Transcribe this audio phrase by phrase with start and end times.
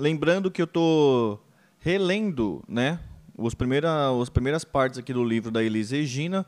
[0.00, 1.40] Lembrando que eu tô
[1.80, 3.00] relendo, né?
[3.36, 6.46] Os primeira, as primeiras partes aqui do livro da Elis Regina,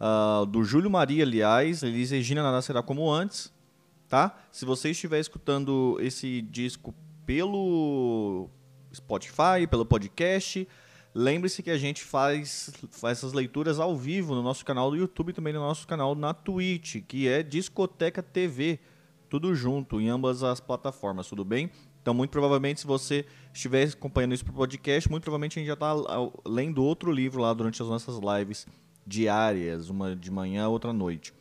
[0.00, 1.82] uh, do Júlio Maria, aliás.
[1.82, 3.52] Elis Regina nada será como antes,
[4.08, 4.34] tá?
[4.50, 6.94] Se você estiver escutando esse disco
[7.26, 8.48] pelo
[8.94, 10.66] Spotify, pelo podcast,
[11.14, 15.28] lembre-se que a gente faz, faz essas leituras ao vivo no nosso canal do YouTube
[15.28, 18.80] e também no nosso canal na Twitch, que é Discoteca TV,
[19.28, 21.70] tudo junto, em ambas as plataformas, tudo bem?
[22.06, 25.74] Então, muito provavelmente, se você estiver acompanhando isso por podcast, muito provavelmente a gente já
[25.74, 25.92] está
[26.46, 28.64] lendo outro livro lá durante as nossas lives
[29.04, 31.34] diárias, uma de manhã, outra noite.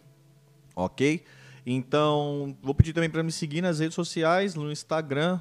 [0.75, 1.23] Ok?
[1.67, 5.39] Então, vou pedir também para me seguir nas redes sociais, no Instagram,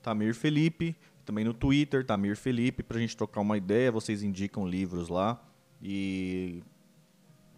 [0.00, 3.90] Tamir Felipe, também no Twitter, Tamir Felipe, para a gente trocar uma ideia.
[3.90, 5.42] Vocês indicam livros lá
[5.82, 6.62] e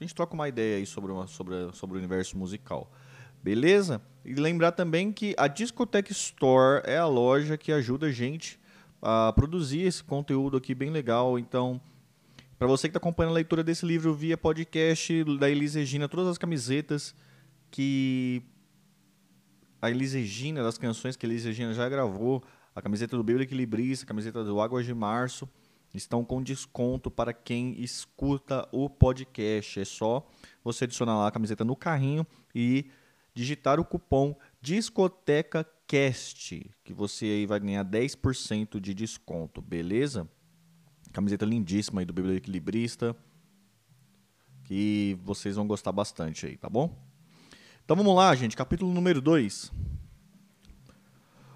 [0.00, 2.90] a gente troca uma ideia aí sobre, uma, sobre, sobre o universo musical.
[3.42, 4.00] Beleza?
[4.24, 8.58] E lembrar também que a Discoteca Store é a loja que ajuda a gente
[9.00, 11.38] a produzir esse conteúdo aqui bem legal.
[11.38, 11.80] Então,
[12.56, 16.28] para você que está acompanhando a leitura desse livro via podcast da Elis Regina, todas
[16.28, 17.12] as camisetas
[17.68, 18.42] que
[19.80, 22.40] a Elis Regina, das canções que a Elis Regina já gravou,
[22.72, 25.48] a camiseta do Bíblia Equilibrista, a camiseta do Águas de Março,
[25.92, 29.80] estão com desconto para quem escuta o podcast.
[29.80, 30.24] É só
[30.62, 32.86] você adicionar lá a camiseta no carrinho e
[33.34, 40.28] digitar o cupom DiscotecaCast, que você aí vai ganhar 10% de desconto, beleza?
[41.12, 43.16] Camiseta lindíssima aí do Bíblia Equilibrista,
[44.64, 46.96] que vocês vão gostar bastante aí, tá bom?
[47.84, 49.72] Então vamos lá, gente, capítulo número 2.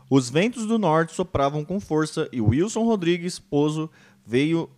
[0.09, 3.91] Os ventos do norte sopravam com força e Wilson Rodrigues, esposo,
[4.25, 4.71] veio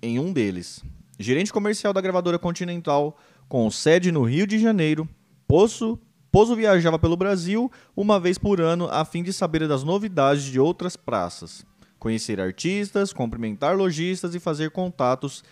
[0.00, 0.82] em um deles.
[1.18, 3.16] Gerente comercial da gravadora Continental,
[3.48, 5.08] com sede no Rio de Janeiro,
[5.52, 5.98] Poço,
[6.30, 10.58] Pozo viajava pelo Brasil uma vez por ano a fim de saber das novidades de
[10.58, 11.62] outras praças,
[11.98, 15.44] conhecer artistas, cumprimentar lojistas e fazer contatos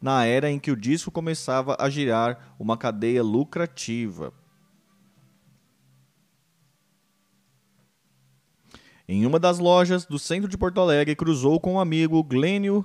[0.00, 4.32] na era em que o disco começava a girar uma cadeia lucrativa.
[9.08, 12.84] Em uma das lojas do centro de Porto Alegre, cruzou com o um amigo Glênio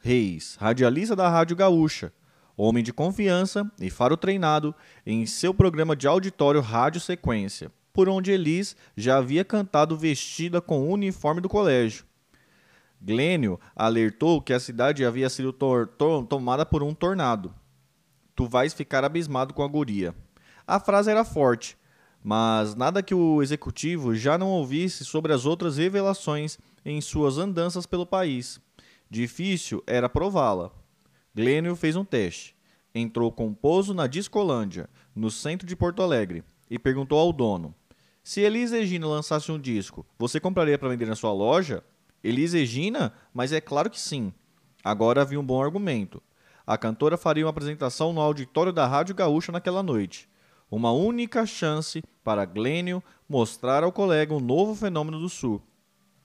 [0.00, 2.12] Reis, radialista da Rádio Gaúcha,
[2.58, 4.74] homem de confiança e faro treinado
[5.06, 10.80] em seu programa de auditório Rádio Sequência, por onde Elis já havia cantado vestida com
[10.80, 12.04] o uniforme do colégio.
[13.00, 15.54] Glênio alertou que a cidade havia sido
[16.28, 17.54] tomada por um tornado.
[18.34, 20.12] Tu vais ficar abismado com a guria.
[20.66, 21.78] A frase era forte,
[22.22, 27.86] mas nada que o executivo já não ouvisse sobre as outras revelações em suas andanças
[27.86, 28.60] pelo país.
[29.08, 30.72] Difícil era prová-la.
[31.38, 32.56] Glênio fez um teste.
[32.92, 37.72] Entrou com pouso na Discolândia, no centro de Porto Alegre, e perguntou ao dono:
[38.24, 41.84] Se Elis Regina lançasse um disco, você compraria para vender na sua loja?
[42.24, 43.12] Elis Regina?
[43.32, 44.32] Mas é claro que sim.
[44.82, 46.20] Agora havia um bom argumento.
[46.66, 50.28] A cantora faria uma apresentação no auditório da Rádio Gaúcha naquela noite.
[50.68, 55.62] Uma única chance para Glênio mostrar ao colega um novo fenômeno do Sul.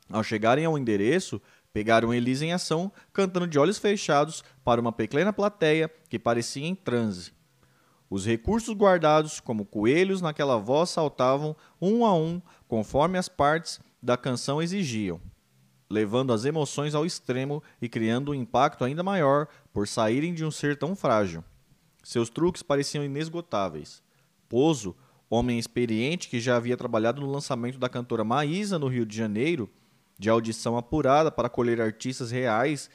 [0.09, 1.39] Ao chegarem ao endereço,
[1.73, 6.75] Pegaram Elisa em ação, cantando de olhos fechados para uma pequena plateia que parecia em
[6.75, 7.31] transe.
[8.07, 14.15] Os recursos guardados como coelhos naquela voz saltavam um a um, conforme as partes da
[14.15, 15.19] canção exigiam,
[15.89, 20.51] levando as emoções ao extremo e criando um impacto ainda maior por saírem de um
[20.51, 21.43] ser tão frágil.
[22.03, 24.03] Seus truques pareciam inesgotáveis.
[24.47, 24.95] Pozo,
[25.27, 29.71] homem experiente que já havia trabalhado no lançamento da cantora Maísa no Rio de Janeiro,
[30.17, 32.89] de audição apurada para colher artistas reais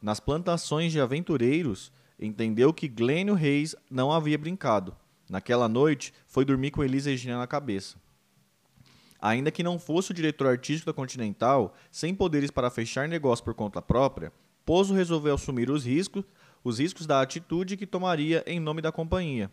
[0.00, 4.94] nas plantações de aventureiros, entendeu que Glênio Reis não havia brincado.
[5.28, 7.96] Naquela noite, foi dormir com Elisa Regina na cabeça.
[9.20, 13.54] Ainda que não fosse o diretor artístico da Continental, sem poderes para fechar negócio por
[13.54, 14.30] conta própria,
[14.66, 16.24] Pozo resolveu assumir os riscos,
[16.62, 19.50] os riscos da atitude que tomaria em nome da companhia.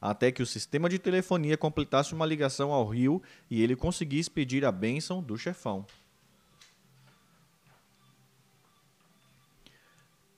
[0.00, 4.64] Até que o sistema de telefonia completasse uma ligação ao Rio e ele conseguisse pedir
[4.64, 5.86] a bênção do chefão.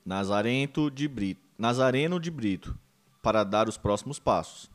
[0.07, 2.79] Nazarento de Brito, Nazareno de Brito,
[3.21, 4.71] para dar os próximos passos.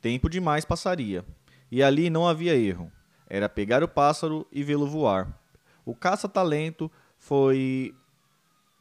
[0.00, 1.24] Tempo demais passaria,
[1.72, 2.88] e ali não havia erro.
[3.28, 5.36] Era pegar o pássaro e vê-lo voar.
[5.84, 6.88] O caça-talento
[7.18, 7.92] foi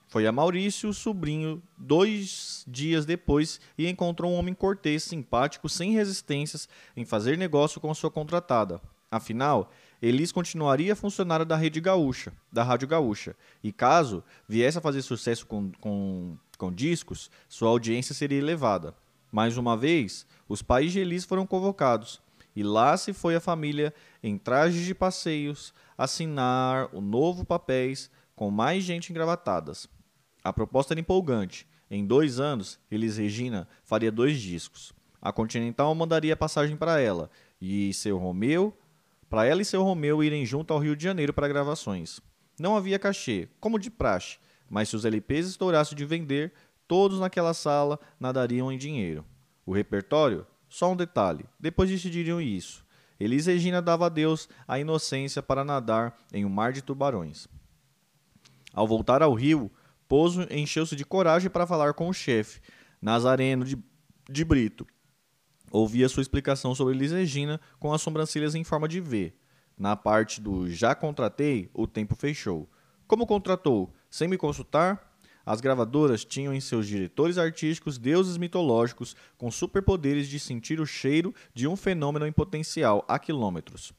[0.08, 6.70] foi a Maurício, sobrinho, dois dias depois e encontrou um homem cortês, simpático, sem resistências
[6.96, 8.80] em fazer negócio com sua contratada.
[9.10, 9.72] Afinal,
[10.02, 15.46] Elis continuaria funcionário da Rede Gaúcha, da Rádio Gaúcha, e caso viesse a fazer sucesso
[15.46, 18.96] com, com, com discos, sua audiência seria elevada.
[19.32, 22.22] Mais uma vez, os pais de Elis foram convocados,
[22.56, 23.94] e lá se foi a família
[24.24, 29.88] em trajes de passeios, assinar o novo papéis com mais gente engravatadas.
[30.44, 31.68] A proposta era empolgante.
[31.92, 34.94] Em dois anos, Elis Regina faria dois discos.
[35.22, 37.30] A Continental mandaria passagem para ela
[37.62, 38.74] e seu Romeu,
[39.30, 42.20] para ela e seu Romeu irem junto ao Rio de Janeiro para gravações.
[42.60, 44.38] Não havia cachê, como de praxe,
[44.70, 46.54] mas se os LPs estourassem de vender,
[46.88, 49.24] todos naquela sala nadariam em dinheiro.
[49.66, 50.46] O repertório?
[50.68, 52.86] Só um detalhe, depois decidiriam isso.
[53.20, 57.48] Elis Regina dava a Deus a inocência para nadar em um mar de tubarões.
[58.74, 59.72] Ao voltar ao rio,
[60.08, 62.62] Pozo encheu-se de coragem para falar com o chefe,
[63.02, 63.78] Nazareno de,
[64.28, 64.88] de Brito.
[65.72, 69.34] Ouvia sua explicação sobre Elis Regina com as sobrancelhas em forma de V.
[69.78, 72.70] Na parte do já contratei, o tempo fechou.
[73.08, 73.94] Como contratou?
[74.10, 75.10] Sem me consultar?
[75.46, 81.34] As gravadoras tinham em seus diretores artísticos deuses mitológicos com superpoderes de sentir o cheiro
[81.54, 83.94] de um fenômeno em potencial a quilômetros.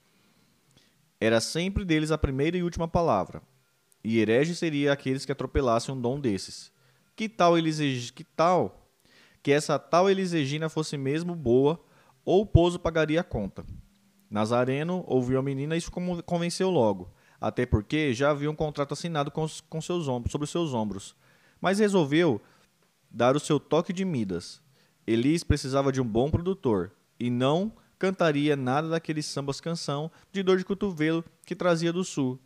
[1.20, 3.42] Era sempre deles a primeira e última palavra.
[4.02, 6.72] E herege seria aqueles que atropelassem um dom desses.
[7.16, 8.79] Que tal eles que tal
[9.42, 11.80] que essa tal Elisegina fosse mesmo boa,
[12.24, 13.64] ou o Pozo pagaria a conta.
[14.30, 15.90] Nazareno ouviu a menina e isso
[16.24, 20.72] convenceu logo, até porque já havia um contrato assinado com, com seus ombros, sobre seus
[20.74, 21.16] ombros.
[21.60, 22.40] Mas resolveu
[23.10, 24.62] dar o seu toque de Midas.
[25.06, 30.58] Elis precisava de um bom produtor e não cantaria nada daquele sambas canção de dor
[30.58, 32.38] de cotovelo que trazia do sul,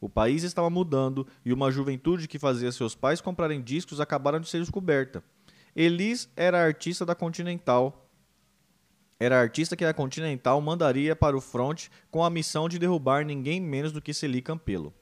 [0.00, 4.48] o país estava mudando e uma juventude que fazia seus pais comprarem discos acabaram de
[4.48, 5.22] ser descoberta.
[5.74, 8.08] Elis era artista da Continental.
[9.18, 13.60] Era artista que a Continental mandaria para o front com a missão de derrubar ninguém
[13.60, 14.94] menos do que Celi Campelo.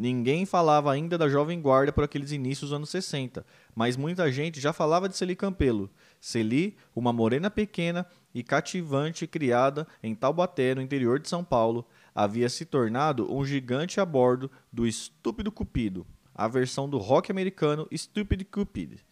[0.00, 4.58] Ninguém falava ainda da Jovem Guarda por aqueles inícios dos anos 60, mas muita gente
[4.58, 5.90] já falava de Celi Campelo.
[6.18, 12.48] Celi, uma morena pequena e cativante criada em Taubaté, no interior de São Paulo, havia
[12.48, 18.44] se tornado um gigante a bordo do Estúpido Cupido, a versão do rock americano Stupid
[18.44, 19.04] Cupid,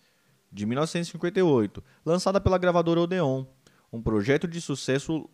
[0.51, 3.45] de 1958, lançada pela gravadora Odeon,
[3.93, 5.29] um projeto de sucesso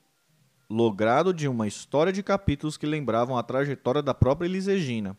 [0.69, 5.17] logrado de uma história de capítulos que lembravam a trajetória da própria Elis Regina.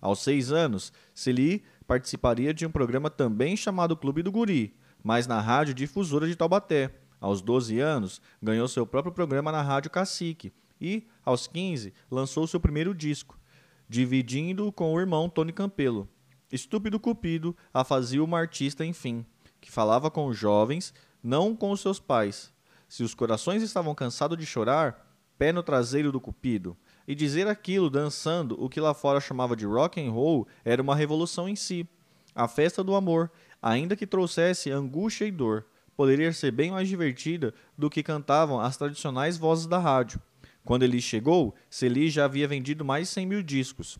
[0.00, 5.40] Aos seis anos, Celie participaria de um programa também chamado Clube do Guri, mas na
[5.40, 6.94] rádio difusora de Taubaté.
[7.20, 12.60] Aos 12 anos, ganhou seu próprio programa na Rádio Cacique, e, aos 15, lançou seu
[12.60, 13.37] primeiro disco,
[13.88, 16.08] dividindo com o irmão Tony Campelo.
[16.52, 19.24] Estúpido Cupido a fazia uma artista, enfim,
[19.60, 22.52] que falava com os jovens, não com os seus pais.
[22.88, 25.06] Se os corações estavam cansados de chorar,
[25.38, 26.76] pé no traseiro do Cupido.
[27.06, 30.96] E dizer aquilo dançando o que lá fora chamava de rock and roll era uma
[30.96, 31.88] revolução em si.
[32.34, 33.30] A festa do amor,
[33.60, 38.76] ainda que trouxesse angústia e dor, poderia ser bem mais divertida do que cantavam as
[38.76, 40.20] tradicionais vozes da rádio.
[40.68, 43.98] Quando ele chegou, Celi já havia vendido mais de 100 mil discos.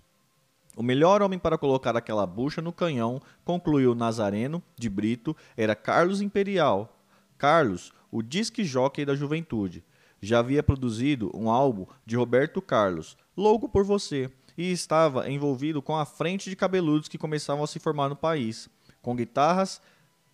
[0.76, 6.20] O melhor homem para colocar aquela bucha no canhão, concluiu Nazareno de Brito, era Carlos
[6.20, 6.94] Imperial.
[7.38, 9.82] Carlos, o disque jockey da juventude.
[10.20, 15.96] Já havia produzido um álbum de Roberto Carlos, Louco por Você, e estava envolvido com
[15.96, 18.68] a frente de cabeludos que começavam a se formar no país,
[19.00, 19.80] com guitarras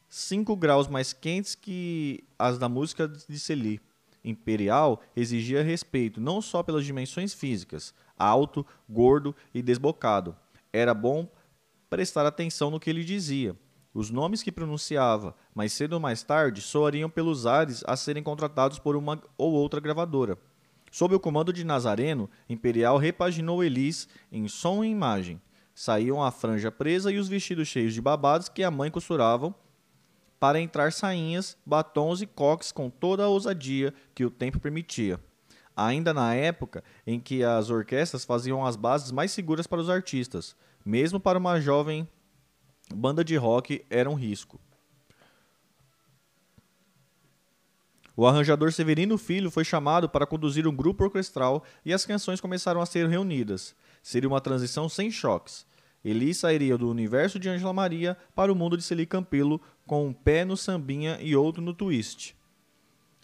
[0.09, 3.81] 5 graus mais quentes que as da música de Celi
[4.25, 10.37] imperial exigia respeito não só pelas dimensões físicas, alto, gordo e desbocado.
[10.73, 11.29] Era bom
[11.91, 13.57] prestar atenção no que ele dizia.
[13.93, 18.79] Os nomes que pronunciava, mais cedo ou mais tarde, soariam pelos ares a serem contratados
[18.79, 20.37] por uma ou outra gravadora.
[20.91, 25.41] Sob o comando de Nazareno, Imperial repaginou Elis em som e imagem.
[25.75, 29.55] Saíam a franja presa e os vestidos cheios de babados que a mãe costuravam
[30.45, 35.19] para entrar sainhas, batons e coques com toda a ousadia que o tempo permitia.
[35.75, 40.55] Ainda na época em que as orquestras faziam as bases mais seguras para os artistas,
[40.85, 42.07] mesmo para uma jovem
[42.95, 44.61] banda de rock era um risco.
[48.15, 52.83] O arranjador Severino Filho foi chamado para conduzir um grupo orquestral e as canções começaram
[52.83, 53.75] a ser reunidas.
[54.03, 55.65] Seria uma transição sem choques.
[56.05, 60.13] Eli sairia do universo de Angela Maria para o mundo de Celi Campelo com um
[60.13, 62.37] pé no sambinha e outro no twist.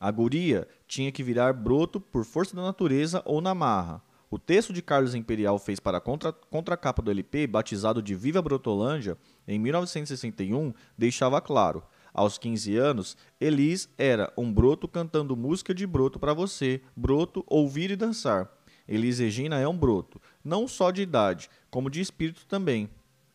[0.01, 4.03] A guria tinha que virar broto por força da natureza ou na marra.
[4.31, 8.41] O texto de Carlos Imperial fez para a contra, contracapa do LP, batizado de Viva
[8.41, 11.83] Brotolândia, em 1961, deixava claro.
[12.15, 17.91] Aos 15 anos, Elis era um broto cantando música de broto para você, broto, ouvir
[17.91, 18.49] e dançar.
[18.89, 22.89] Elis Regina é um broto, não só de idade, como de espírito também.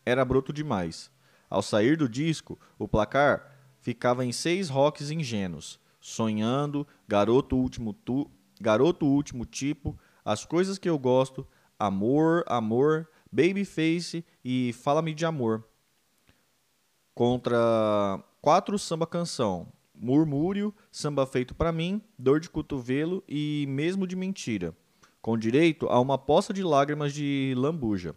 [0.04, 1.10] Era broto demais.
[1.48, 8.30] Ao sair do disco, o placar ficava em seis rocks ingênuos: Sonhando, Garoto Último, tu,
[8.60, 11.46] Garoto Último Tipo, As Coisas Que Eu Gosto,
[11.78, 15.64] Amor, Amor, Babyface e Fala-me de Amor.
[17.14, 24.14] Contra quatro samba canção, Murmúrio, Samba Feito Pra Mim, Dor de Cotovelo e Mesmo de
[24.14, 24.76] Mentira,
[25.26, 28.14] com direito a uma poça de lágrimas de lambuja.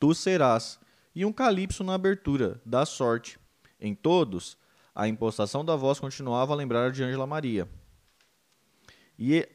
[0.00, 0.80] Tu serás,
[1.14, 3.38] e um calypso na abertura, da sorte.
[3.78, 4.56] Em todos,
[4.94, 7.68] a impostação da voz continuava a lembrar de Ângela Maria.
[9.18, 9.46] E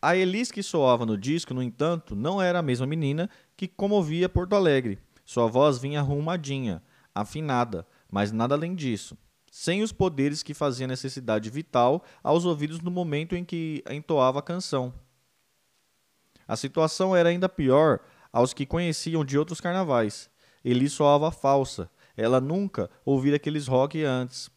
[0.00, 4.28] a Elis que soava no disco, no entanto, não era a mesma menina que comovia
[4.28, 5.00] Porto Alegre.
[5.24, 9.18] Sua voz vinha arrumadinha, afinada, mas nada além disso.
[9.50, 14.42] Sem os poderes que fazia necessidade vital aos ouvidos no momento em que entoava a
[14.42, 14.94] canção.
[16.46, 18.00] A situação era ainda pior
[18.32, 20.30] aos que conheciam de outros carnavais.
[20.64, 21.90] Elis soava falsa.
[22.16, 24.50] Ela nunca ouvira aqueles rock antes.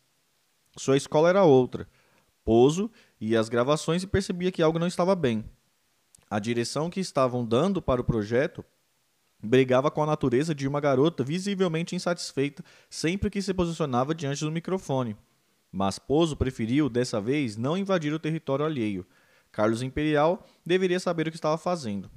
[0.77, 1.87] Sua escola era outra.
[2.43, 5.43] Pozo e as gravações e percebia que algo não estava bem.
[6.29, 8.63] A direção que estavam dando para o projeto
[9.41, 14.51] brigava com a natureza de uma garota visivelmente insatisfeita sempre que se posicionava diante do
[14.51, 15.15] microfone.
[15.71, 19.05] Mas Pozo preferiu, dessa vez, não invadir o território alheio.
[19.55, 22.11] Carlos Imperial deveria saber o que estava fazendo.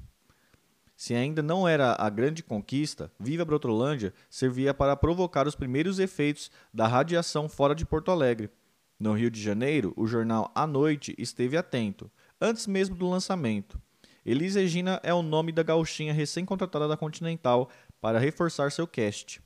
[0.97, 6.51] Se ainda não era a grande conquista, Viva Brotolândia servia para provocar os primeiros efeitos
[6.75, 8.51] da radiação fora de Porto Alegre,
[8.99, 13.81] no Rio de Janeiro, o jornal A Noite esteve atento, antes mesmo do lançamento.
[14.27, 19.41] Elis Regina é o nome da gauchinha recém-contratada da Continental para reforçar seu cast.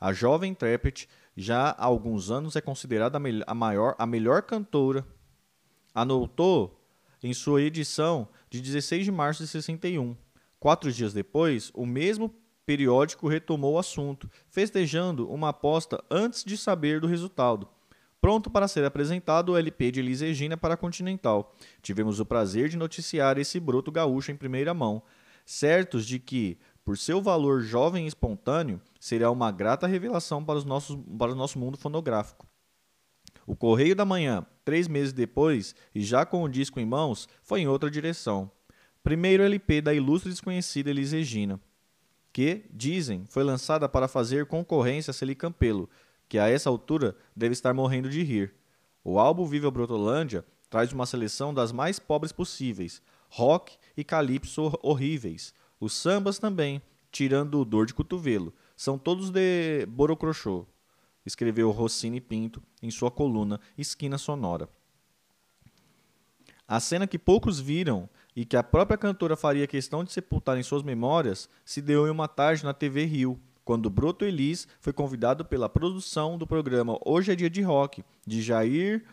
[0.00, 5.06] A jovem intérprete já há alguns anos é considerada a, maior, a melhor cantora.
[5.94, 6.80] Anotou
[7.24, 10.14] em sua edição de 16 de março de 61.
[10.60, 12.34] Quatro dias depois, o mesmo
[12.66, 17.66] periódico retomou o assunto, festejando uma aposta antes de saber do resultado.
[18.20, 21.54] Pronto para ser apresentado o LP de Elis Regina para a Continental.
[21.80, 25.02] Tivemos o prazer de noticiar esse broto gaúcho em primeira mão,
[25.46, 30.64] certos de que, por seu valor jovem e espontâneo, será uma grata revelação para, os
[30.66, 32.46] nossos, para o nosso mundo fonográfico.
[33.46, 37.60] O Correio da Manhã, três meses depois, e já com o disco em mãos, foi
[37.60, 38.50] em outra direção.
[39.02, 41.60] Primeiro LP da ilustre desconhecida Elis Regina,
[42.32, 45.90] que, dizem, foi lançada para fazer concorrência a Celi Campelo,
[46.28, 48.54] que a essa altura deve estar morrendo de rir.
[49.04, 55.52] O álbum Viva Brotolândia traz uma seleção das mais pobres possíveis, rock e calypso horríveis.
[55.78, 56.80] Os sambas também,
[57.12, 60.66] tirando o dor de cotovelo, são todos de Borocrochô,
[61.24, 64.68] escreveu Rossini Pinto em sua coluna Esquina Sonora.
[66.66, 70.62] A cena que poucos viram e que a própria cantora faria questão de sepultar em
[70.62, 75.44] suas memórias se deu em uma tarde na TV Rio, quando Broto Elis foi convidado
[75.44, 79.04] pela produção do programa Hoje é Dia de Rock, de Jair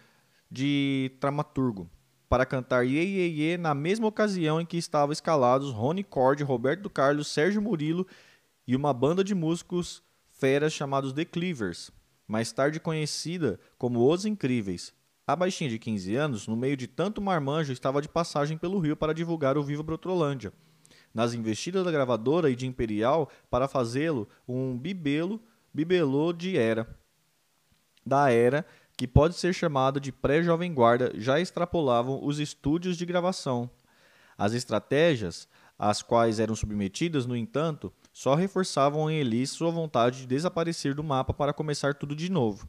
[0.49, 1.89] de Tramaturgo,
[2.27, 6.89] para cantar Ye Ye Ye na mesma ocasião em que estavam escalados Rony Cord, Roberto
[6.89, 8.05] Carlos, Sérgio Murilo
[8.67, 11.91] e uma banda de músicos feras chamados The Cleavers,
[12.31, 14.93] mais tarde conhecida como Os Incríveis.
[15.27, 18.95] A baixinha de 15 anos, no meio de tanto marmanjo, estava de passagem pelo Rio
[18.95, 20.53] para divulgar o Viva Brotrolândia
[21.13, 25.41] nas investidas da gravadora e de Imperial para fazê-lo um bibelo,
[25.73, 26.87] bibelô de era.
[28.05, 33.69] Da era que pode ser chamada de pré-jovem guarda, já extrapolavam os estúdios de gravação.
[34.37, 40.27] As estratégias às quais eram submetidas, no entanto, só reforçavam em Elis sua vontade de
[40.27, 42.67] desaparecer do mapa para começar tudo de novo.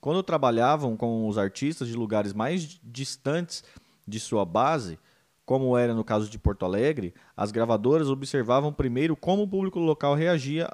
[0.00, 3.62] Quando trabalhavam com os artistas de lugares mais distantes
[4.06, 4.98] de sua base,
[5.44, 10.14] como era no caso de Porto Alegre, as gravadoras observavam primeiro como o público local
[10.14, 10.70] reagia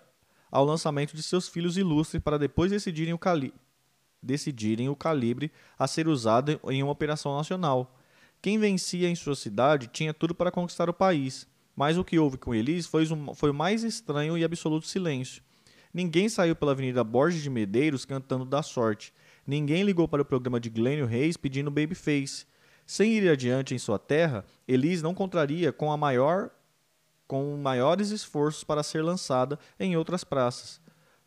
[0.51, 3.53] ao lançamento de seus filhos ilustres para depois decidirem o, cali
[4.23, 7.97] decidirem o calibre a ser usado em uma operação nacional.
[8.41, 12.39] Quem vencia em sua cidade tinha tudo para conquistar o país, mas o que houve
[12.39, 15.43] com Elis foi, um, foi o mais estranho e absoluto silêncio.
[15.93, 19.13] Ninguém saiu pela Avenida Borges de Medeiros cantando da sorte.
[19.47, 22.47] Ninguém ligou para o programa de Glênio Reis pedindo Babyface.
[22.87, 26.51] Sem ir adiante em sua terra, Elis não contraria com a maior
[27.27, 30.81] com maiores esforços para ser lançada em outras praças.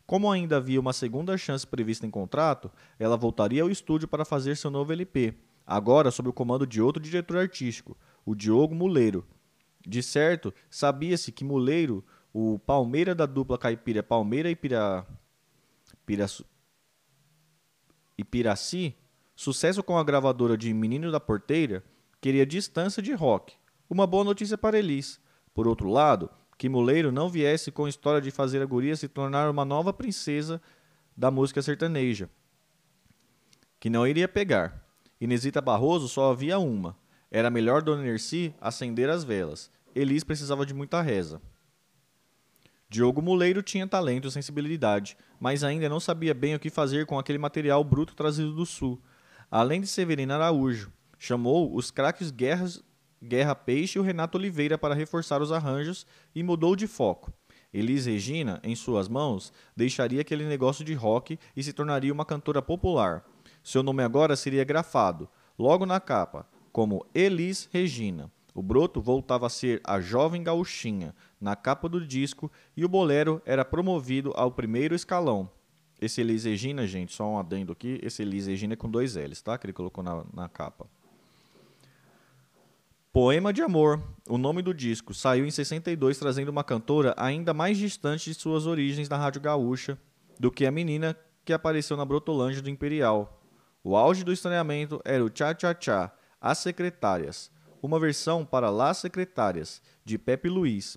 [0.06, 4.56] Como ainda havia uma segunda chance prevista em contrato, ela voltaria ao estúdio para fazer
[4.56, 5.34] seu novo LP,
[5.66, 9.26] agora sob o comando de outro diretor artístico, o Diogo Muleiro.
[9.86, 15.06] De certo, sabia-se que Muleiro, o Palmeira da dupla caipira Palmeira e Pira...
[16.04, 16.26] Pira...
[19.34, 21.82] Sucesso com a gravadora de Menino da Porteira
[22.20, 23.54] queria distância de rock.
[23.88, 25.18] Uma boa notícia para Elis.
[25.54, 29.08] Por outro lado, que Muleiro não viesse com a história de fazer a guria se
[29.08, 30.60] tornar uma nova princesa
[31.16, 32.28] da música sertaneja.
[33.80, 34.86] Que não iria pegar.
[35.18, 36.96] Inesita Barroso só havia uma.
[37.30, 39.70] Era melhor Dona Nerci acender as velas.
[39.94, 41.40] Elis precisava de muita reza.
[42.88, 47.18] Diogo Muleiro tinha talento e sensibilidade, mas ainda não sabia bem o que fazer com
[47.18, 49.00] aquele material bruto trazido do sul.
[49.48, 52.82] Além de Severino Araújo, chamou os craques Guerras,
[53.22, 57.32] Guerra Peixe e o Renato Oliveira para reforçar os arranjos e mudou de foco.
[57.72, 62.60] Elis Regina, em suas mãos, deixaria aquele negócio de rock e se tornaria uma cantora
[62.60, 63.24] popular.
[63.62, 68.30] Seu nome agora seria grafado, logo na capa, como Elis Regina.
[68.54, 73.40] O broto voltava a ser a jovem gauchinha na capa do disco e o bolero
[73.46, 75.50] era promovido ao primeiro escalão.
[76.00, 79.42] Esse Elis Regina, gente, só um adendo aqui, esse Elis Regina é com dois L's,
[79.42, 79.56] tá?
[79.56, 80.88] Que ele colocou na, na capa.
[83.12, 87.76] Poema de Amor, o nome do disco, saiu em 62 trazendo uma cantora ainda mais
[87.76, 89.98] distante de suas origens na Rádio Gaúcha
[90.38, 93.42] do que a menina que apareceu na Brotolândia do Imperial.
[93.82, 97.50] O auge do estranhamento era o Tchá Tchá Tchá, As Secretárias,
[97.82, 100.96] uma versão para Las Secretárias, de Pepe Luiz.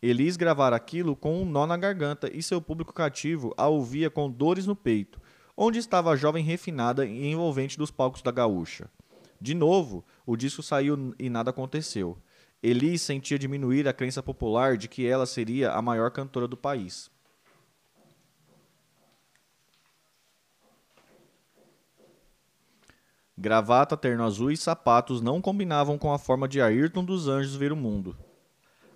[0.00, 4.30] Elis gravara aquilo com um nó na garganta e seu público cativo a ouvia com
[4.30, 5.20] dores no peito,
[5.54, 8.90] onde estava a jovem refinada e envolvente dos palcos da gaúcha.
[9.38, 12.16] De novo, o disco saiu e nada aconteceu.
[12.62, 17.10] Elis sentia diminuir a crença popular de que ela seria a maior cantora do país.
[23.40, 27.70] Gravata, terno azul e sapatos não combinavam com a forma de Ayrton dos Anjos ver
[27.70, 28.16] o mundo.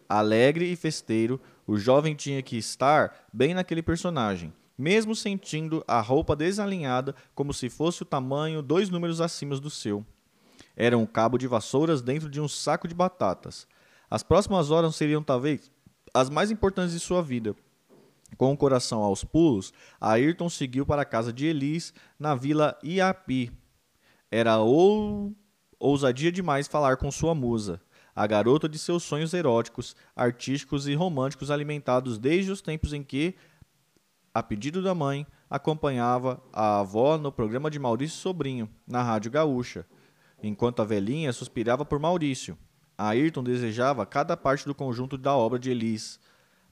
[0.09, 6.35] Alegre e festeiro, o jovem tinha que estar bem naquele personagem, mesmo sentindo a roupa
[6.35, 10.05] desalinhada como se fosse o tamanho dois números acima do seu.
[10.75, 13.69] Era um cabo de vassouras dentro de um saco de batatas.
[14.11, 15.71] As próximas horas seriam talvez
[16.13, 17.55] as mais importantes de sua vida.
[18.37, 23.62] Com o coração aos pulos, Ayrton seguiu para a casa de Elis, na vila Iapi,
[24.33, 25.37] era ou
[25.79, 27.83] ousadia demais falar com sua musa,
[28.17, 33.35] a garota de seus sonhos eróticos, artísticos e românticos alimentados desde os tempos em que,
[34.33, 39.85] a pedido da mãe, acompanhava a avó no programa de Maurício Sobrinho, na Rádio Gaúcha,
[40.43, 42.57] enquanto a velhinha suspirava por Maurício.
[42.97, 46.19] Ayrton desejava cada parte do conjunto da obra de Elis,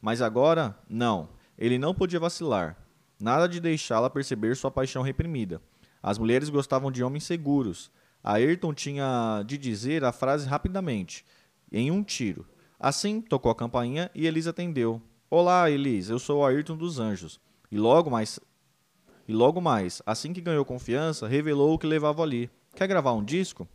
[0.01, 2.79] mas agora, não, ele não podia vacilar.
[3.20, 5.61] Nada de deixá-la perceber sua paixão reprimida.
[6.02, 7.90] As mulheres gostavam de homens seguros.
[8.24, 11.24] Ayrton tinha de dizer a frase rapidamente,
[11.70, 12.46] em um tiro.
[12.78, 15.00] Assim, tocou a campainha e Elisa atendeu.
[15.30, 17.38] Olá, Elis, eu sou o Ayrton dos Anjos.
[17.70, 18.40] E logo mais,
[19.28, 22.50] e logo mais, assim que ganhou confiança, revelou o que levava ali.
[22.74, 23.68] Quer gravar um disco?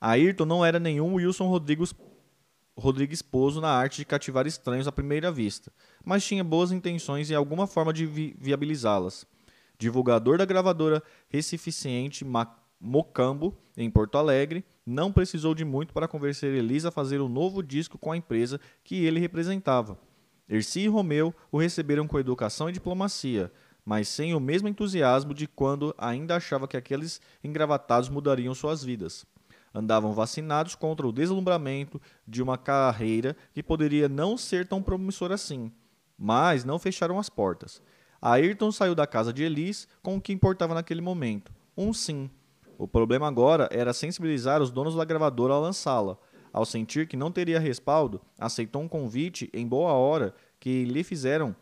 [0.00, 1.92] Ayrton não era nenhum Wilson Rodrigues,
[2.76, 5.72] Rodrigues Pozo na arte de cativar estranhos à primeira vista,
[6.04, 9.26] mas tinha boas intenções e alguma forma de vi viabilizá-las
[9.84, 12.24] divulgador da gravadora Recificiente
[12.80, 17.62] Mocambo, em Porto Alegre, não precisou de muito para convencer Elisa a fazer um novo
[17.62, 19.98] disco com a empresa que ele representava.
[20.48, 23.52] Erci e Romeu o receberam com educação e diplomacia,
[23.84, 29.26] mas sem o mesmo entusiasmo de quando ainda achava que aqueles engravatados mudariam suas vidas.
[29.74, 35.70] Andavam vacinados contra o deslumbramento de uma carreira que poderia não ser tão promissora assim,
[36.16, 37.82] mas não fecharam as portas.
[38.26, 42.30] Ayrton saiu da casa de Elis com o que importava naquele momento: um sim.
[42.78, 46.16] O problema agora era sensibilizar os donos da gravadora a lançá-la.
[46.50, 51.54] Ao sentir que não teria respaldo, aceitou um convite em boa hora que lhe fizeram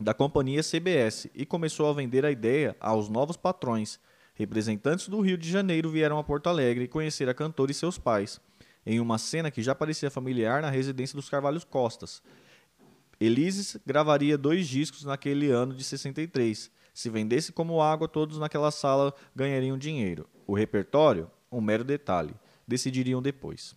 [0.00, 4.00] da companhia CBS e começou a vender a ideia aos novos patrões.
[4.34, 8.40] Representantes do Rio de Janeiro vieram a Porto Alegre conhecer a cantora e seus pais,
[8.86, 12.22] em uma cena que já parecia familiar na residência dos Carvalhos Costas.
[13.22, 16.68] Elises gravaria dois discos naquele ano de 63.
[16.92, 20.28] Se vendesse como água, todos naquela sala ganhariam dinheiro.
[20.44, 22.34] O repertório, um mero detalhe.
[22.66, 23.76] Decidiriam depois.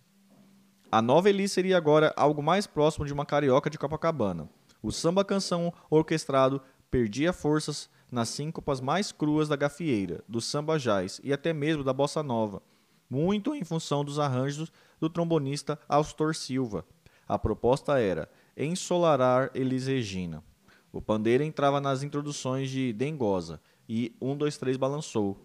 [0.90, 4.50] A nova Elis seria agora algo mais próximo de uma carioca de Copacabana.
[4.82, 11.32] O samba-canção orquestrado perdia forças nas síncopas mais cruas da gafieira, do samba jazz e
[11.32, 12.60] até mesmo da bossa nova,
[13.08, 16.84] muito em função dos arranjos do trombonista Astor Silva.
[17.28, 20.42] A proposta era Ensolarar Elis Regina.
[20.92, 25.44] O pandeiro entrava nas introduções de Dengosa e 1, 2, 3 balançou.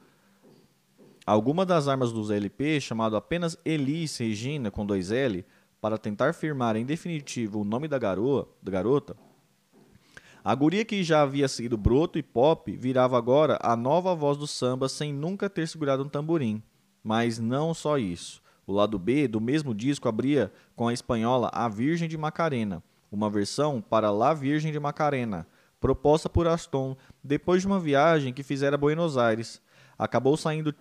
[1.26, 5.46] Alguma das armas dos LP, chamado apenas Elis Regina com dois L,
[5.80, 9.16] para tentar firmar em definitivo o nome da, garoa, da garota,
[10.44, 14.48] a guria que já havia sido broto e pop virava agora a nova voz do
[14.48, 16.64] samba sem nunca ter segurado um tamborim.
[17.04, 18.42] Mas não só isso.
[18.66, 23.30] O lado B do mesmo disco abria com a espanhola A Virgem de Macarena, uma
[23.30, 25.46] versão para La Virgem de Macarena,
[25.80, 29.62] proposta por Aston depois de uma viagem que fizera a Buenos Aires.
[29.98, 30.74] Acabou saindo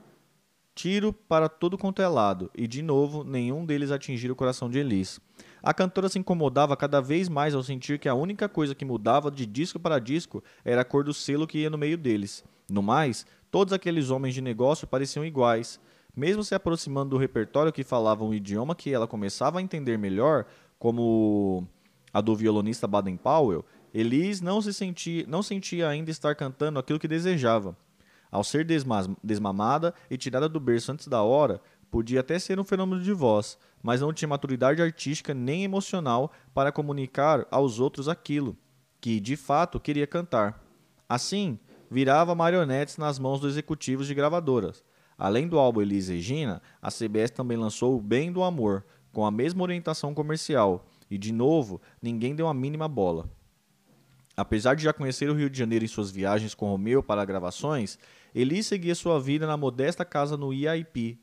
[0.75, 4.79] Tiro para todo quanto é lado, e de novo nenhum deles atingira o coração de
[4.79, 5.21] Elis.
[5.63, 9.31] A cantora se incomodava cada vez mais ao sentir que a única coisa que mudava
[9.31, 12.45] de disco para disco era a cor do selo que ia no meio deles.
[12.71, 15.81] No mais, todos aqueles homens de negócio pareciam iguais.
[16.17, 20.47] Mesmo se aproximando do repertório que falava um idioma que ela começava a entender melhor,
[20.79, 21.69] como
[22.13, 26.99] a do violonista Baden Powell, Elise não se sentia, não sentia ainda estar cantando aquilo
[26.99, 27.77] que desejava.
[28.31, 28.65] Ao ser
[29.23, 33.59] desmamada e tirada do berço antes da hora, podia até ser um fenômeno de voz,
[33.83, 38.57] mas não tinha maturidade artística nem emocional para comunicar aos outros aquilo
[39.01, 40.63] que, de fato, queria cantar.
[41.09, 41.59] Assim,
[41.91, 44.85] virava marionetes nas mãos dos executivos de gravadoras.
[45.19, 49.31] Além do álbum Elise Regina, a CBS também lançou O Bem do Amor, com a
[49.31, 53.29] mesma orientação comercial, e de novo, ninguém deu a mínima bola.
[54.37, 57.99] Apesar de já conhecer o Rio de Janeiro em suas viagens com Romeu para gravações,
[58.35, 61.19] Eli seguia sua vida na modesta casa no IAP,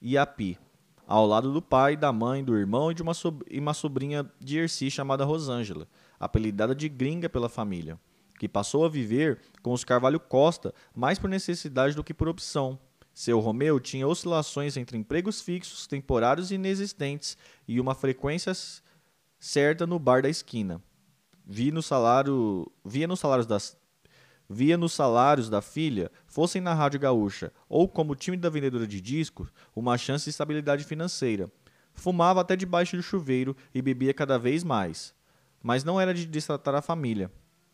[0.00, 0.58] IAP,
[1.06, 3.12] ao lado do pai, da mãe, do irmão e de uma,
[3.50, 7.98] e uma sobrinha de Erci chamada Rosângela, apelidada de Gringa pela família,
[8.38, 12.78] que passou a viver com os Carvalho Costa mais por necessidade do que por opção.
[13.12, 18.52] Seu Romeu tinha oscilações entre empregos fixos, temporários e inexistentes e uma frequência
[19.44, 20.82] certa no bar da esquina.
[21.44, 23.76] Vi no salário, via nos salários das
[24.48, 29.02] via nos salários da filha, fossem na Rádio Gaúcha ou como time da vendedora de
[29.02, 31.50] discos, uma chance de estabilidade financeira.
[31.92, 35.14] Fumava até debaixo do chuveiro e bebia cada vez mais.
[35.62, 37.30] Mas não era de destratar a família.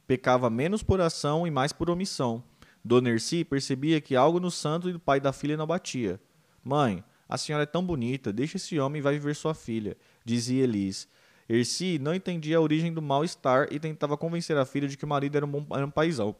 [0.08, 2.42] Pecava menos por ação e mais por omissão.
[2.84, 6.20] Dona Erci percebia que algo no santo e do pai da filha não batia.
[6.64, 10.64] Mãe, a senhora é tão bonita, deixa esse homem e vai viver sua filha, dizia
[10.64, 11.06] Elis.
[11.52, 15.08] Erci não entendia a origem do mal-estar e tentava convencer a filha de que o
[15.08, 16.36] marido era um, bom, era um paizão.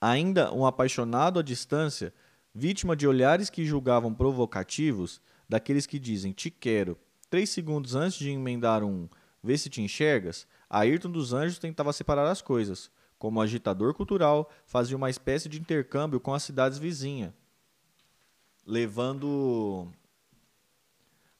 [0.00, 2.14] Ainda um apaixonado à distância,
[2.54, 6.96] vítima de olhares que julgavam provocativos, daqueles que dizem te quero,
[7.28, 9.08] três segundos antes de emendar um
[9.42, 12.90] vê se te enxergas, Ayrton dos Anjos tentava separar as coisas.
[13.18, 17.32] Como agitador cultural, fazia uma espécie de intercâmbio com as cidades vizinhas,
[18.66, 19.88] levando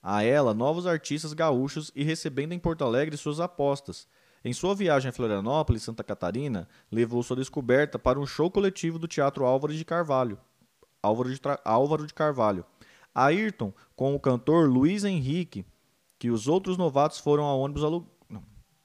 [0.01, 4.07] a ela novos artistas gaúchos e recebendo em Porto Alegre suas apostas,
[4.43, 9.07] em sua viagem a Florianópolis, Santa Catarina, levou sua descoberta para um show coletivo do
[9.07, 10.37] Teatro Álvaro de Carvalho.
[11.01, 12.65] Álvaro de, Álvaro de Carvalho.
[13.13, 15.65] Ayrton, com o cantor Luiz Henrique,
[16.19, 18.11] que os outros novatos foram a ônibus alugado.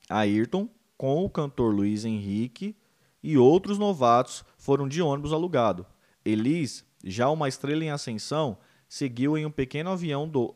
[0.09, 2.77] Ayrton, com o cantor Luiz Henrique
[3.23, 5.87] e outros novatos foram de ônibus alugado.
[6.25, 10.55] Elis, já uma estrela em ascensão, seguiu em um pequeno avião do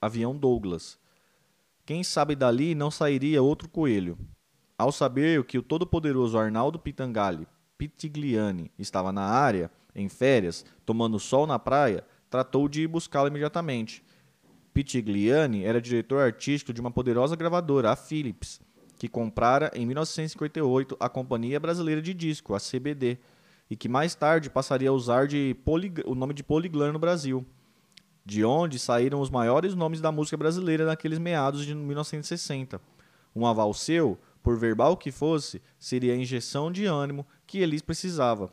[0.00, 0.98] avião Douglas,
[1.84, 4.16] quem sabe dali não sairia outro coelho.
[4.78, 11.46] Ao saber que o todo-poderoso Arnaldo Pitangalli Pitigliani estava na área, em férias, tomando sol
[11.46, 14.02] na praia, tratou de ir buscá-lo imediatamente.
[14.72, 18.60] Pitigliani era diretor artístico de uma poderosa gravadora, a Philips,
[18.98, 23.18] que comprara em 1958 a Companhia Brasileira de Disco, a CBD,
[23.68, 25.28] e que mais tarde passaria a usar
[26.06, 27.44] o nome de Poliglan no Brasil
[28.24, 32.80] de onde saíram os maiores nomes da música brasileira naqueles meados de 1960.
[33.34, 38.50] Um aval seu, por verbal que fosse, seria a injeção de ânimo que Elis precisava.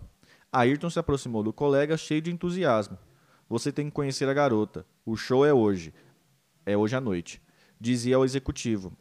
[0.51, 2.97] Ayrton se aproximou do colega cheio de entusiasmo.
[3.49, 4.85] Você tem que conhecer a garota.
[5.05, 5.93] O show é hoje.
[6.65, 7.41] É hoje à noite.
[7.79, 8.91] Dizia ao executivo.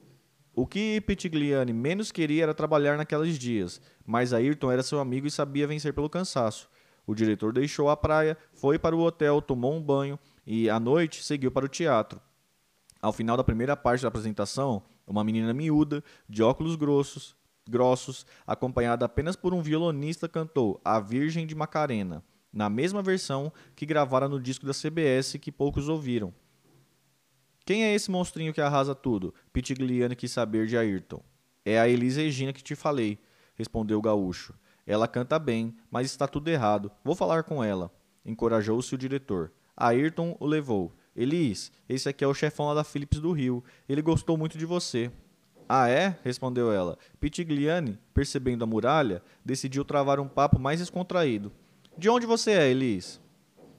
[0.55, 5.31] O que Pitigliani menos queria era trabalhar naqueles dias, mas Ayrton era seu amigo e
[5.31, 6.69] sabia vencer pelo cansaço.
[7.07, 11.25] O diretor deixou a praia, foi para o hotel, tomou um banho e à noite
[11.25, 12.21] seguiu para o teatro.
[13.03, 17.37] Ao final da primeira parte da apresentação, uma menina miúda, de óculos grossos,
[17.69, 23.85] grossos, acompanhada apenas por um violonista, cantou A Virgem de Macarena, na mesma versão que
[23.85, 26.33] gravara no disco da CBS que poucos ouviram.
[27.65, 29.35] Quem é esse monstrinho que arrasa tudo?
[29.53, 31.21] Pitigliani quis saber de Ayrton.
[31.65, 33.19] É a Elise Regina que te falei,
[33.57, 34.55] respondeu o gaúcho.
[34.87, 36.93] Ela canta bem, mas está tudo errado.
[37.03, 37.91] Vou falar com ela.
[38.25, 39.53] Encorajou-se o diretor.
[39.77, 40.93] Ayrton o levou.
[41.15, 43.63] Elis, esse aqui é o chefão lá da Philips do Rio.
[43.89, 45.11] Ele gostou muito de você.
[45.69, 46.17] Ah, é?
[46.23, 46.97] respondeu ela.
[47.19, 51.53] Pitigliani, percebendo a muralha, decidiu travar um papo mais descontraído.
[51.99, 53.21] De onde você é, Elis?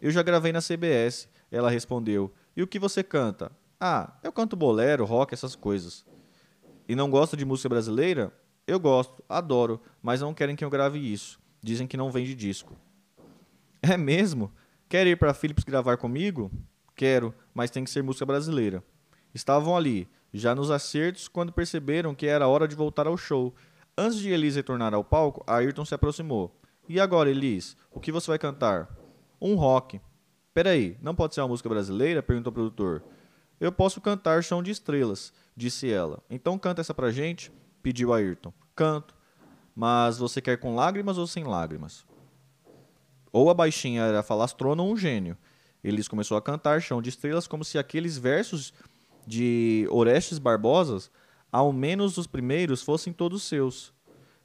[0.02, 2.34] Eu já gravei na CBS, ela respondeu.
[2.56, 3.52] E o que você canta?
[3.80, 6.06] Ah, eu canto bolero, rock, essas coisas.
[6.90, 8.34] E não gosta de música brasileira?
[8.66, 11.40] Eu gosto, adoro, mas não querem que eu grave isso.
[11.62, 12.76] Dizem que não vende disco.
[13.82, 14.52] É mesmo?
[14.90, 16.50] Quer ir para Philips gravar comigo?
[16.96, 18.82] Quero, mas tem que ser música brasileira.
[19.34, 23.54] Estavam ali, já nos acertos, quando perceberam que era hora de voltar ao show.
[23.98, 26.58] Antes de Elis retornar ao palco, Ayrton se aproximou.
[26.88, 28.90] E agora, Elis, o que você vai cantar?
[29.42, 30.00] Um rock.
[30.54, 32.24] Peraí, não pode ser uma música brasileira?
[32.24, 33.04] perguntou o produtor.
[33.60, 36.24] Eu posso cantar Chão de Estrelas, disse ela.
[36.30, 37.52] Então canta essa pra gente,
[37.84, 38.54] pediu Ayrton.
[38.74, 39.14] Canto.
[39.76, 42.06] Mas você quer com lágrimas ou sem lágrimas?
[43.38, 45.38] Ou a baixinha era falastrona ou um gênio.
[45.84, 48.74] Eles começou a cantar Chão de Estrelas como se aqueles versos
[49.28, 51.08] de Orestes Barbosa,
[51.52, 53.94] ao menos os primeiros, fossem todos seus.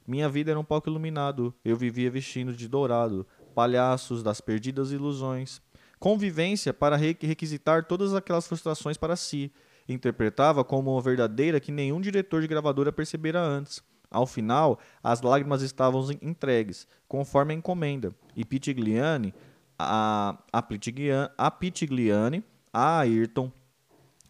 [0.05, 3.25] Minha vida era um palco iluminado, eu vivia vestindo de dourado,
[3.55, 5.59] palhaços das perdidas ilusões.
[5.97, 9.51] Convivência para requisitar todas aquelas frustrações para si.
[9.89, 13.81] Interpretava como uma verdadeira que nenhum diretor de gravadora percebera antes.
[14.13, 19.33] Ao final, as lágrimas estavam entregues, conforme a encomenda, e Pitigliani,
[19.77, 20.59] a, a,
[21.37, 23.51] a Pitigliani, a Ayrton,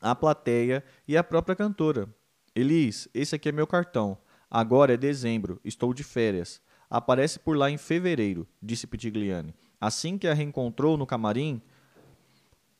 [0.02, 2.08] a plateia e a própria cantora.
[2.56, 4.17] Elis, esse aqui é meu cartão.
[4.50, 6.62] Agora é dezembro, estou de férias.
[6.89, 9.54] Aparece por lá em fevereiro, disse Pitigliani.
[9.82, 11.62] Assim que a reencontrou no camarim.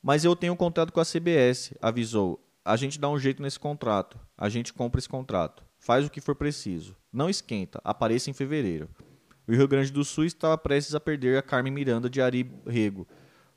[0.02, 2.40] Mas eu tenho um contrato com a CBS, avisou.
[2.64, 4.18] A gente dá um jeito nesse contrato.
[4.38, 5.66] A gente compra esse contrato.
[5.84, 6.96] Faz o que for preciso.
[7.12, 7.82] Não esquenta.
[7.84, 8.88] Apareça em fevereiro.
[9.46, 13.06] O Rio Grande do Sul estava prestes a perder a Carmen Miranda de Ari Rego,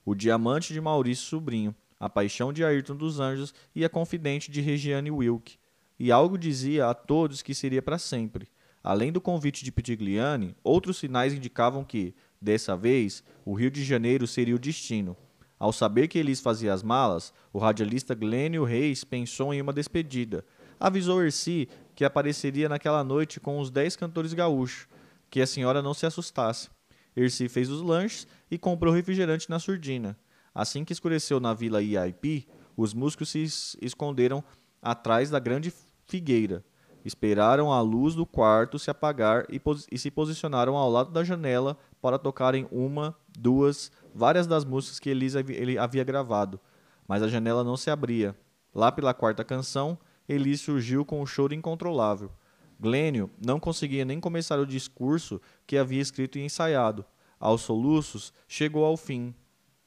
[0.04, 4.60] o diamante de Maurício Sobrinho, a paixão de Ayrton dos Anjos e a confidente de
[4.60, 5.56] Regiane Wilk.
[6.00, 8.48] E algo dizia a todos que seria para sempre.
[8.82, 12.12] Além do convite de Pitigliani, outros sinais indicavam que,
[12.42, 15.16] dessa vez, o Rio de Janeiro seria o destino.
[15.60, 20.44] Ao saber que Elis fazia as malas, o radialista Glênio Reis pensou em uma despedida.
[20.78, 24.86] Avisou Erci que apareceria naquela noite com os dez cantores gaúchos,
[25.30, 26.68] que a senhora não se assustasse.
[27.16, 30.16] Erci fez os lanches e comprou refrigerante na surdina.
[30.54, 33.42] Assim que escureceu na vila IIP, os músicos se
[33.80, 34.44] esconderam
[34.82, 35.72] atrás da grande
[36.06, 36.62] figueira.
[37.02, 41.78] Esperaram a luz do quarto se apagar e, e, se posicionaram ao lado da janela
[42.02, 46.60] para tocarem uma, duas, várias das músicas que Elisa ele havia gravado.
[47.08, 48.36] Mas a janela não se abria.
[48.74, 49.96] Lá pela quarta canção,
[50.28, 52.30] Elis surgiu com um choro incontrolável.
[52.78, 57.04] Glênio não conseguia nem começar o discurso que havia escrito e ensaiado.
[57.38, 59.34] Aos soluços, chegou ao fim.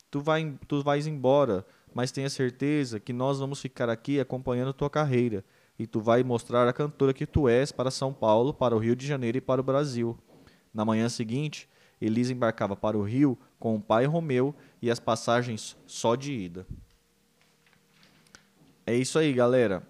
[0.09, 4.89] Tu, vai, tu vais embora, mas tenha certeza que nós vamos ficar aqui acompanhando tua
[4.89, 5.43] carreira.
[5.77, 8.95] E tu vai mostrar a cantora que tu és para São Paulo, para o Rio
[8.95, 10.17] de Janeiro e para o Brasil.
[10.73, 11.69] Na manhã seguinte,
[12.01, 16.65] Elisa embarcava para o Rio com o pai Romeu e as passagens só de ida.
[18.85, 19.87] É isso aí, galera.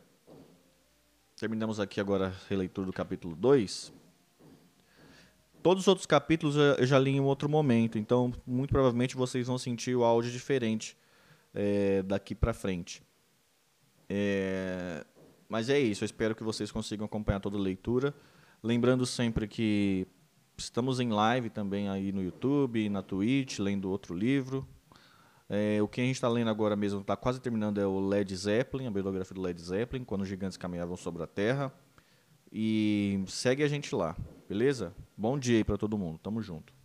[1.40, 3.94] Terminamos aqui agora a releitura do capítulo 2.
[5.64, 9.58] Todos os outros capítulos eu já li em outro momento, então muito provavelmente vocês vão
[9.58, 10.98] sentir o áudio diferente
[11.54, 13.02] é, daqui para frente.
[14.10, 15.06] É,
[15.48, 18.14] mas é isso, eu espero que vocês consigam acompanhar toda a leitura.
[18.62, 20.06] Lembrando sempre que
[20.58, 24.68] estamos em live também aí no YouTube, na Twitch, lendo outro livro.
[25.50, 28.36] É, o que a gente está lendo agora mesmo, está quase terminando, é o Led
[28.36, 31.74] Zeppelin, a biografia do Led Zeppelin, quando os gigantes caminhavam sobre a Terra.
[32.54, 34.16] E segue a gente lá,
[34.48, 34.94] beleza?
[35.18, 36.79] Bom dia para todo mundo, tamo junto.